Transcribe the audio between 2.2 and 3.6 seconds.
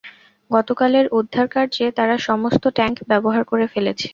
সমস্ত ট্যাঙ্ক ব্যবহার